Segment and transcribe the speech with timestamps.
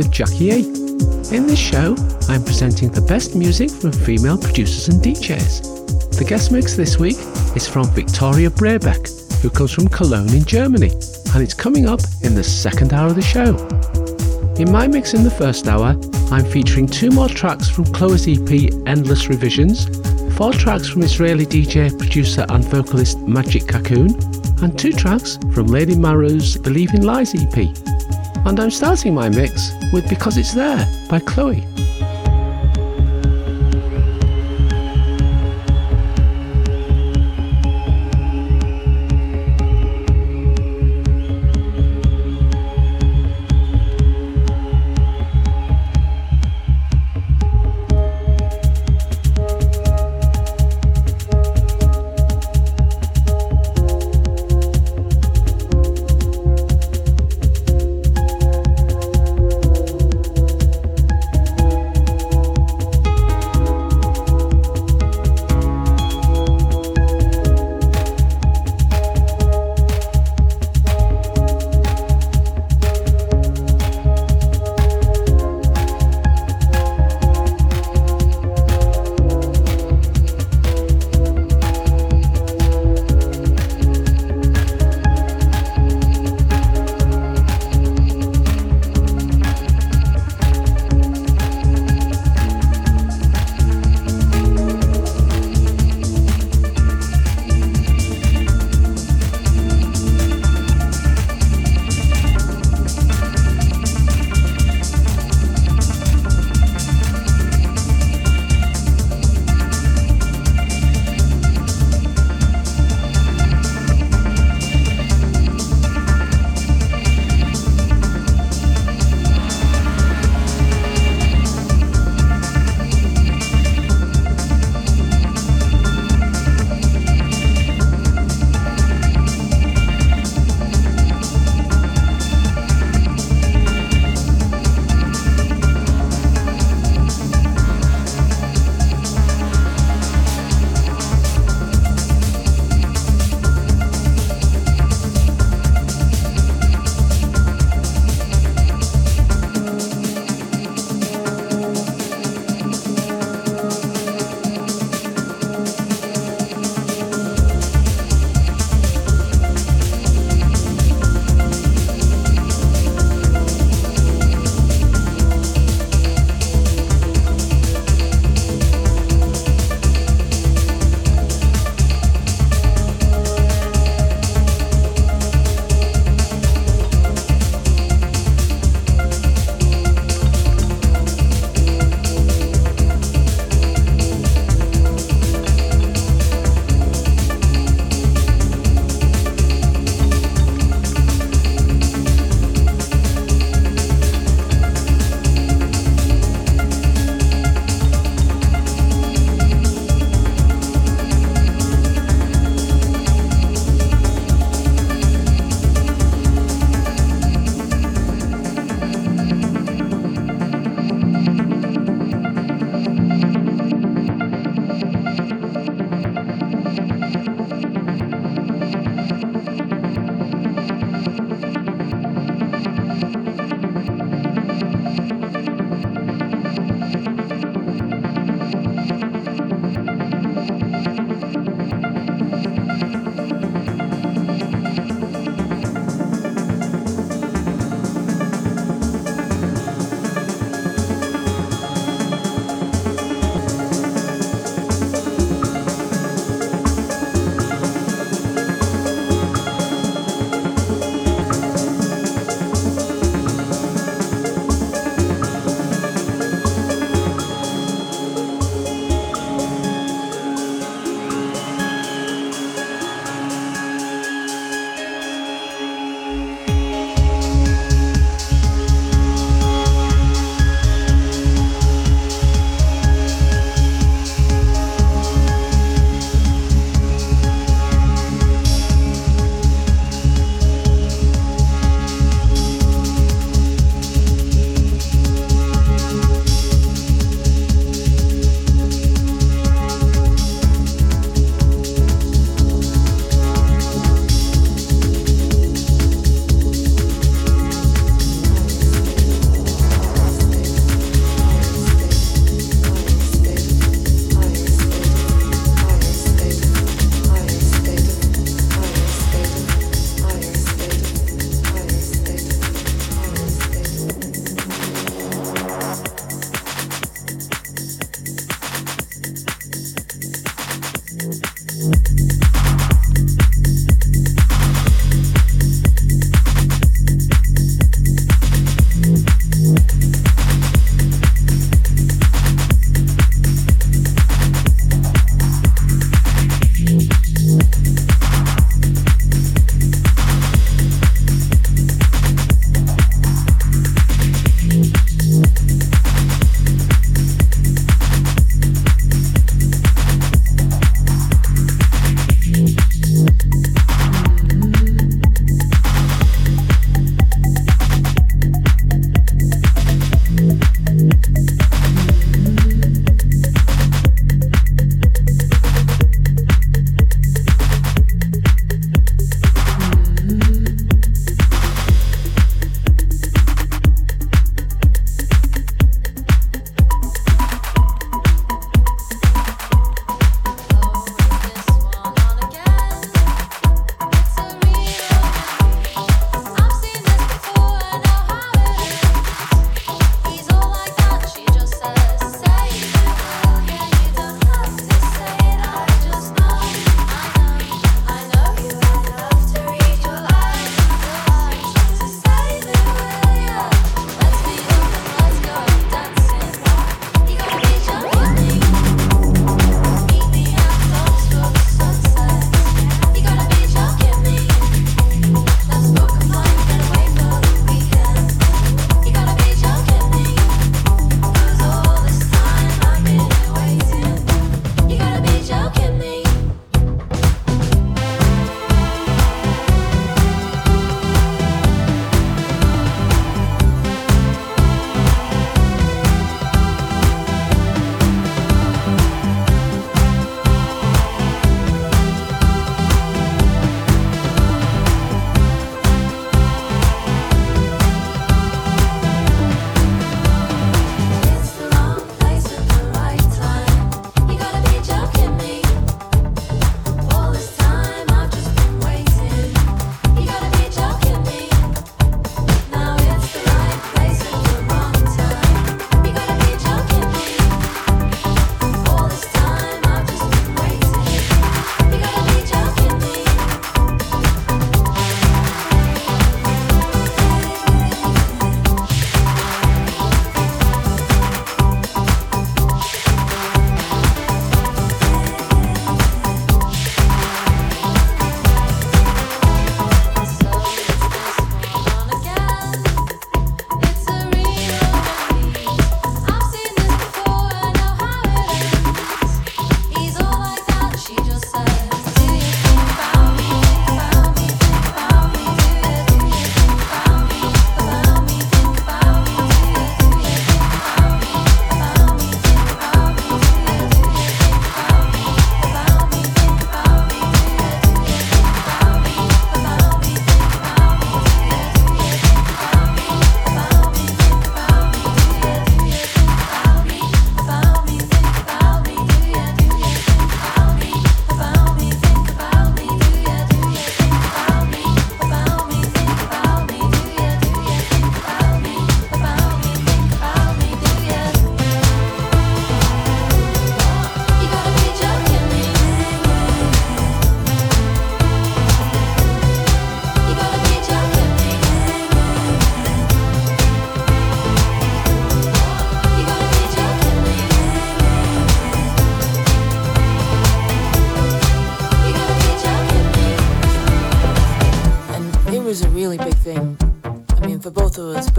[0.00, 0.56] With Jackie A.
[1.34, 1.94] In this show,
[2.26, 6.16] I'm presenting the best music from female producers and DJs.
[6.16, 7.18] The guest mix this week
[7.54, 9.10] is from Victoria Brebeck,
[9.42, 10.88] who comes from Cologne in Germany,
[11.34, 13.54] and it's coming up in the second hour of the show.
[14.56, 15.94] In my mix in the first hour,
[16.32, 19.84] I'm featuring two more tracks from Chloe's EP Endless Revisions,
[20.34, 24.08] four tracks from Israeli DJ, producer, and vocalist Magic Cocoon,
[24.62, 27.89] and two tracks from Lady Maru's Believe in Lies EP.
[28.46, 31.66] And I'm starting my mix with Because It's There by Chloe.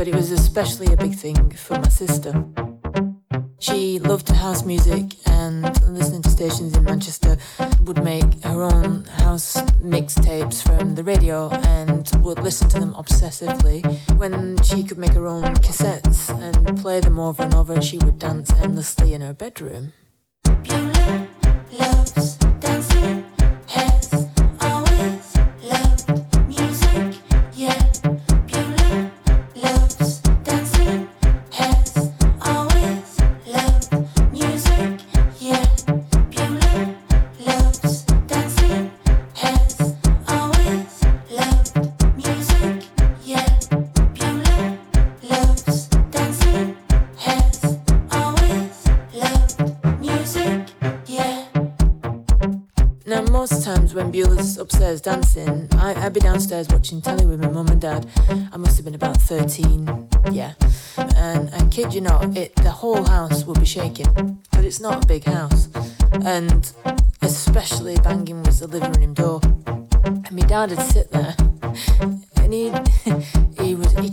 [0.01, 2.33] But it was especially a big thing for my sister.
[3.59, 5.00] She loved house music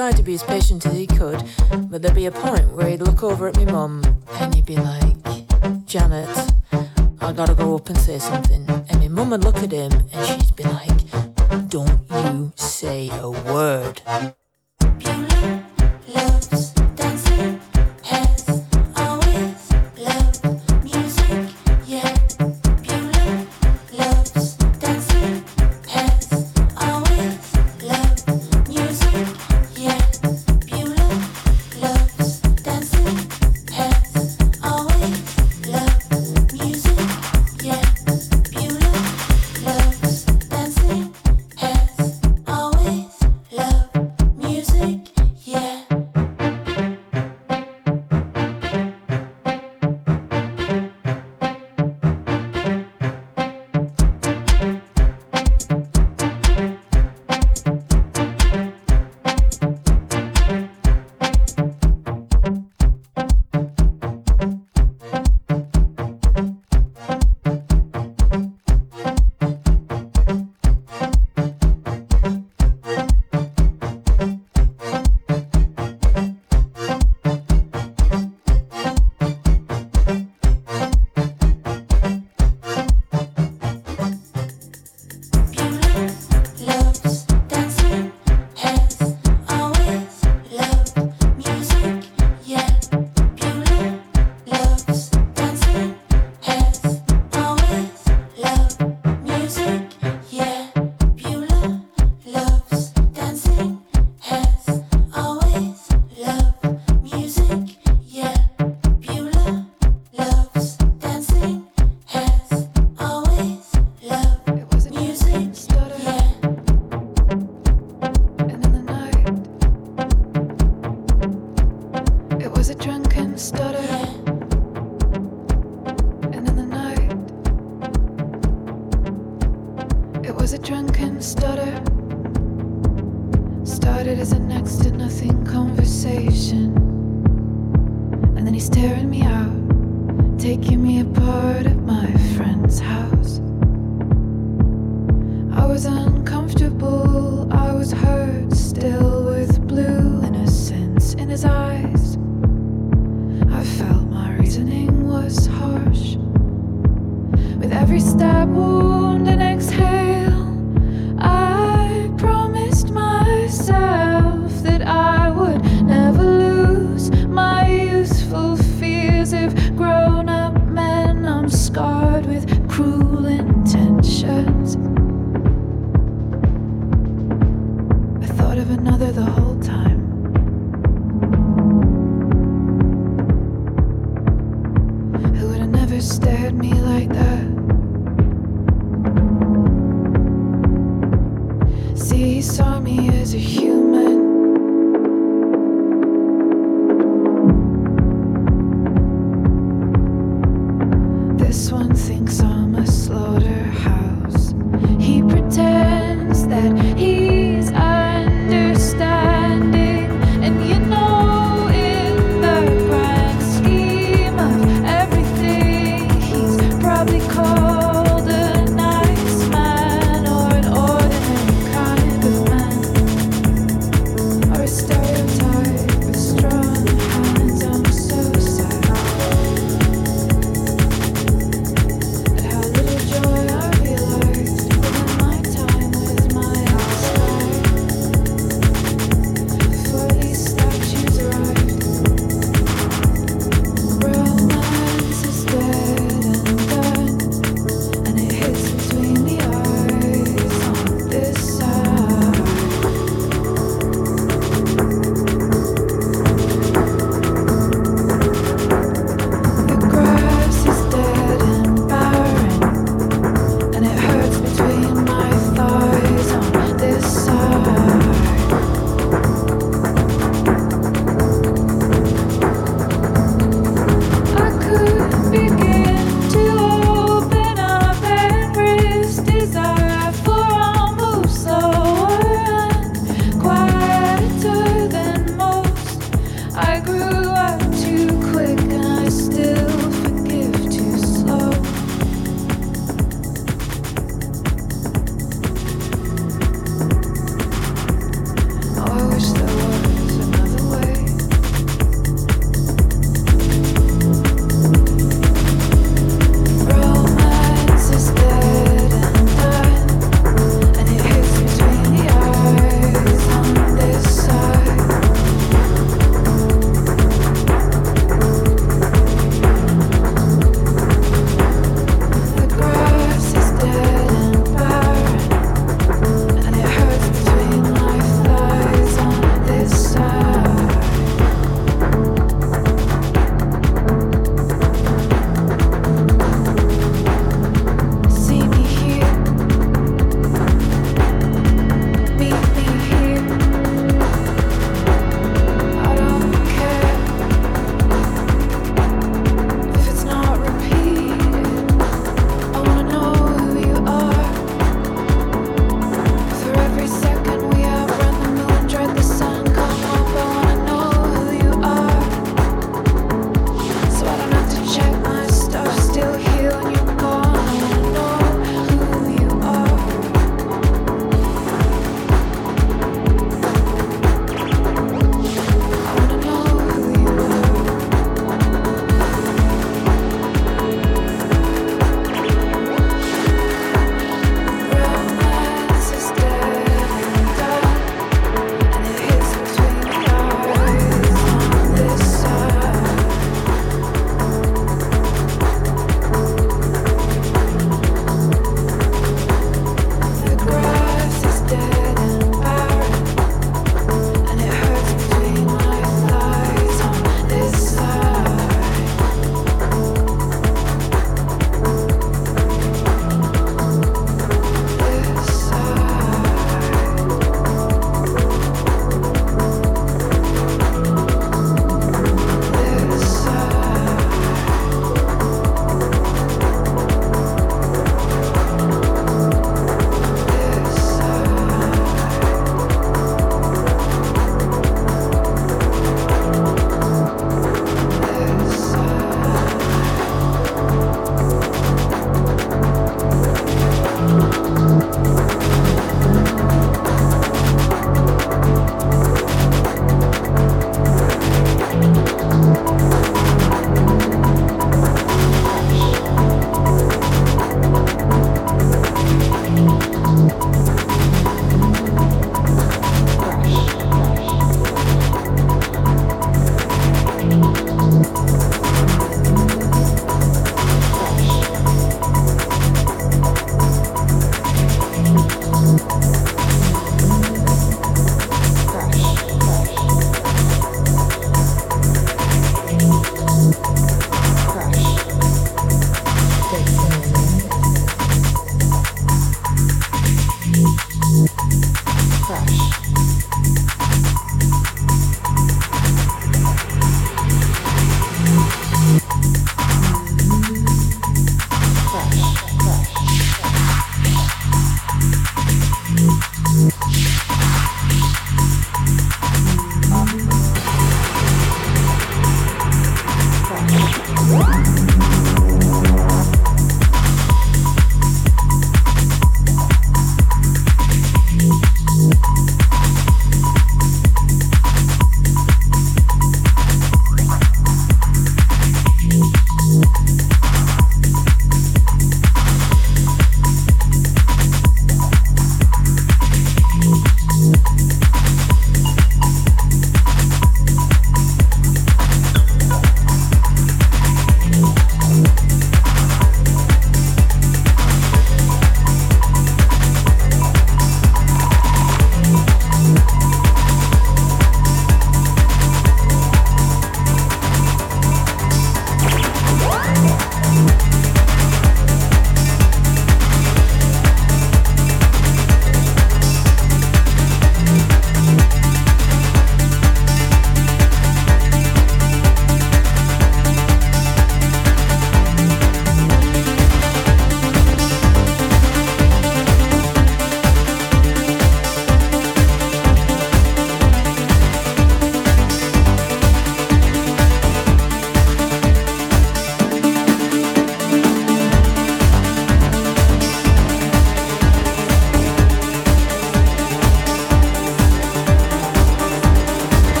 [0.00, 1.44] tried to be as patient as he could,
[1.90, 4.02] but there'd be a point where he'd look over at me mum
[4.32, 5.14] and he'd be like,
[5.84, 6.54] Janet,
[7.20, 8.64] I gotta go up and say something.
[8.88, 13.28] And my mum would look at him and she'd be like, Don't you say a
[13.28, 14.00] word.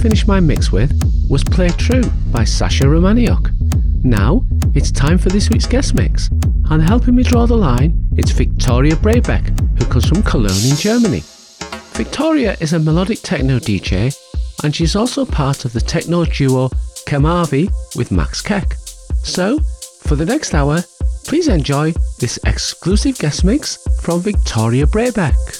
[0.00, 0.92] Finished my mix with
[1.28, 2.02] was Play True
[2.32, 3.50] by Sasha Romaniuk.
[4.04, 4.42] Now,
[4.74, 6.28] it's time for this week's guest mix,
[6.70, 11.22] and helping me draw the line, it's Victoria Braybeck, who comes from Cologne in Germany.
[11.94, 14.14] Victoria is a melodic techno DJ,
[14.64, 16.68] and she's also part of the techno duo
[17.06, 18.74] Kemavi with Max Keck.
[19.22, 19.58] So,
[20.02, 20.84] for the next hour,
[21.24, 25.59] please enjoy this exclusive guest mix from Victoria Braybeck.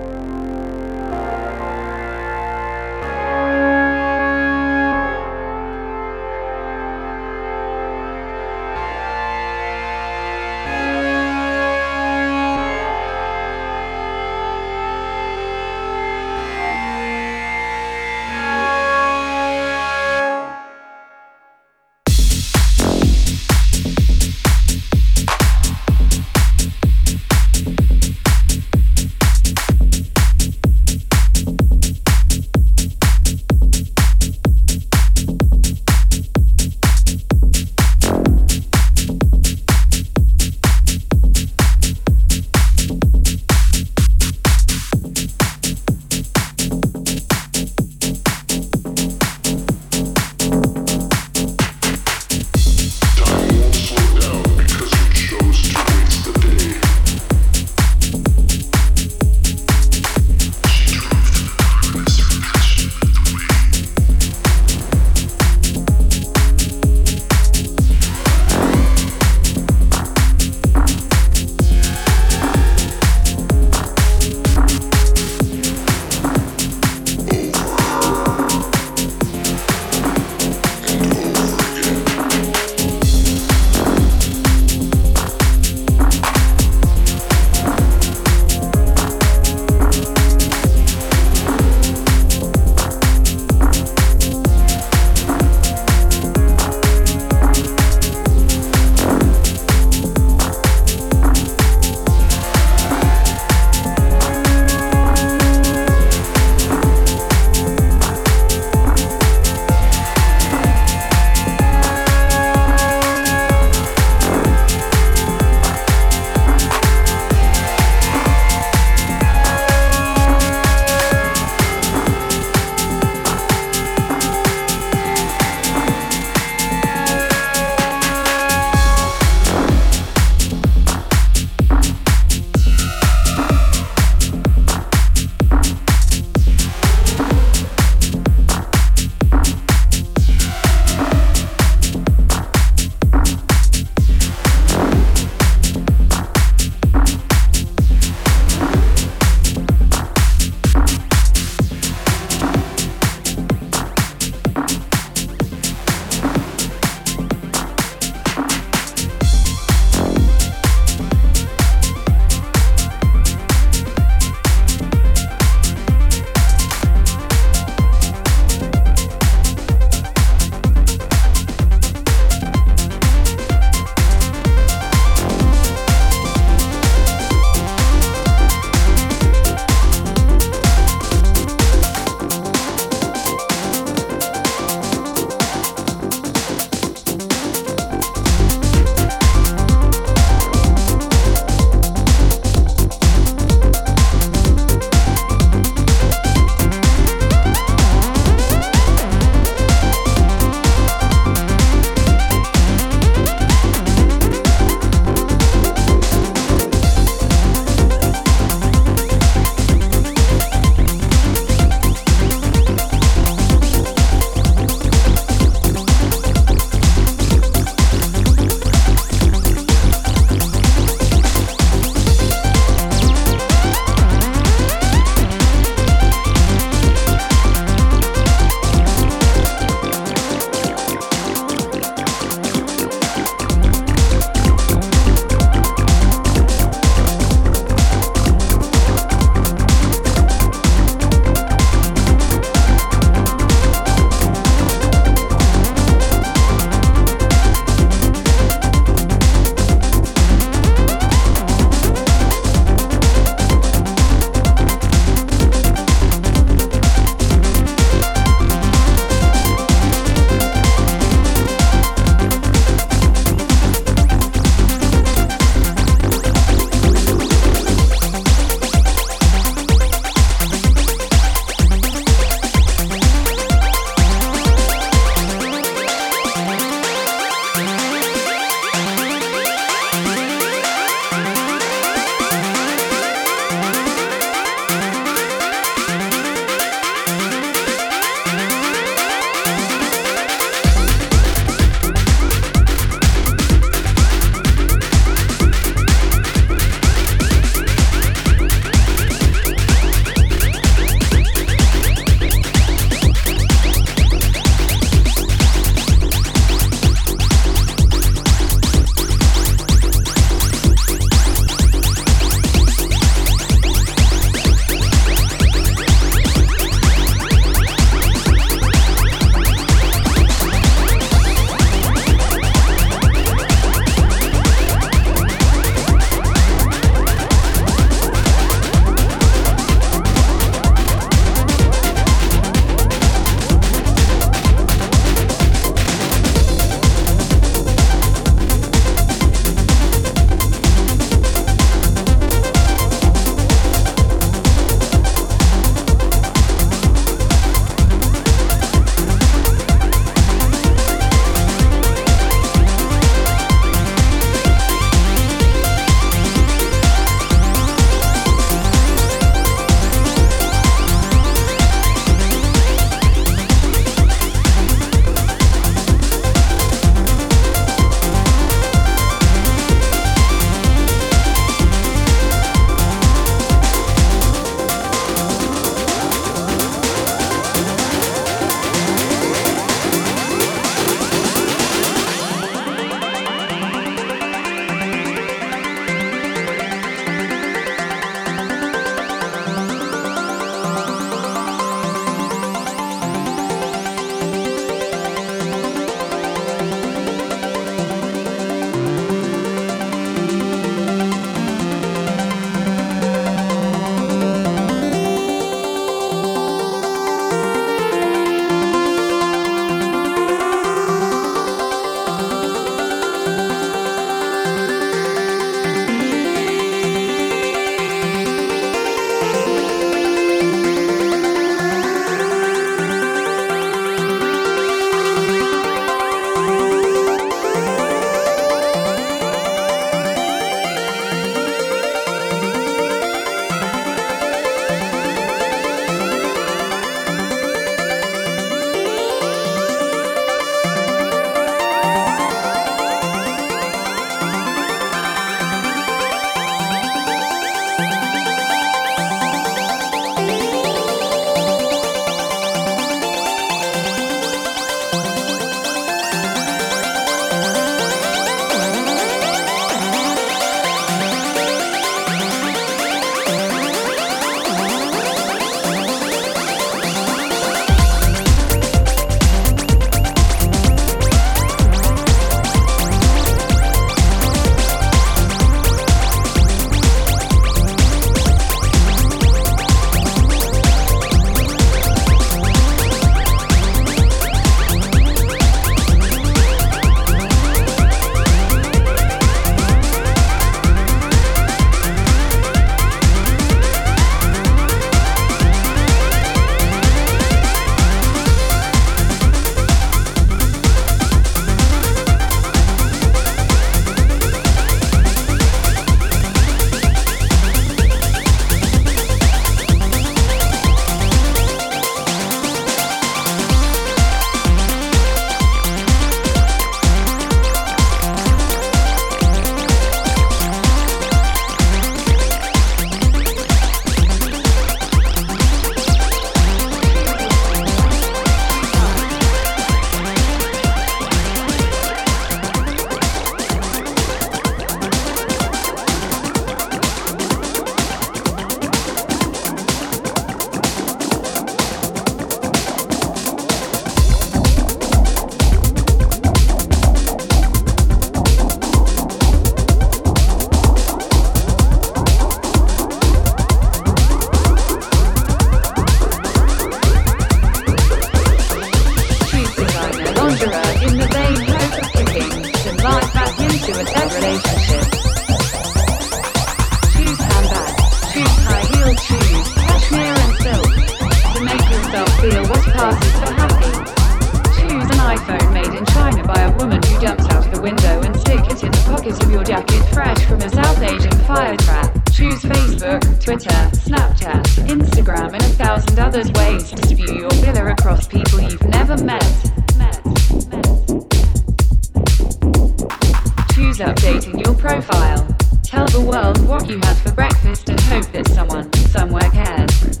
[596.16, 600.00] World what you had for breakfast and hope that someone, somewhere cares.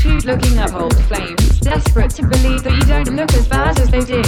[0.00, 3.90] Choose looking up old flames, desperate to believe that you don't look as bad as
[3.90, 4.22] they do.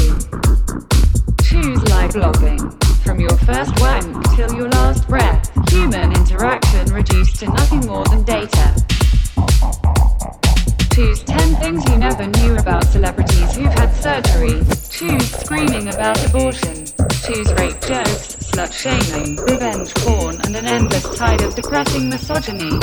[1.44, 2.62] Choose live blogging.
[3.04, 8.22] From your first wank till your last breath, human interaction reduced to nothing more than
[8.22, 8.66] data.
[10.94, 14.60] Choose 10 things you never knew about celebrities who've had surgery.
[14.90, 16.86] Choose screaming about abortion.
[17.24, 22.78] Choose rape jokes, slut shaming, revenge porn, and an endless tide of depressing misogyny.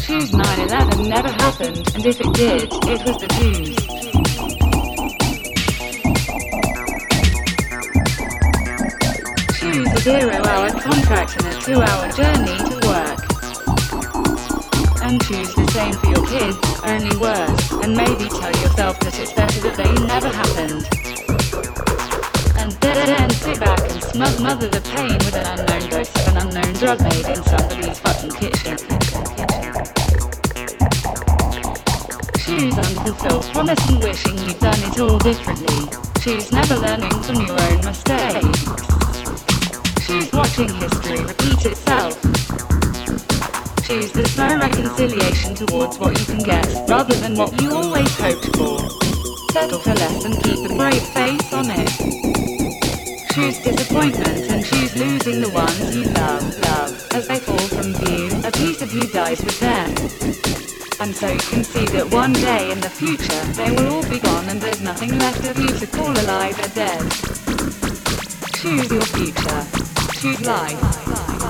[0.00, 3.76] Choose 9-11 never happened, and if it did, it was the Jews.
[9.58, 13.20] Choose a zero-hour contract and a two-hour journey to work.
[15.04, 19.32] And choose the same for your kids, only worse, and maybe tell yourself that it's
[19.34, 21.93] better that they never happened
[23.06, 26.72] and then sit back and smother the pain with an unknown dose of an unknown
[26.74, 28.76] drug made in somebody's fucking kitchen.
[32.40, 35.84] Choose unfulfilled promise and wishing you'd done it all differently.
[36.22, 38.64] Choose never learning from your own mistakes.
[40.06, 42.16] Choose watching history repeat itself.
[43.84, 48.56] Choose the slow reconciliation towards what you can get, rather than what you always hoped
[48.56, 48.80] for.
[49.52, 52.43] Settle for less and keep a brave face on it.
[53.34, 57.08] Choose disappointment and choose losing the ones you love, love.
[57.12, 59.90] As they fall from view, a piece of you dies with them.
[61.00, 64.20] And so you can see that one day in the future, they will all be
[64.20, 67.10] gone and there's nothing left of you to call alive or dead.
[68.54, 69.66] Choose your future.
[70.20, 71.43] Choose life.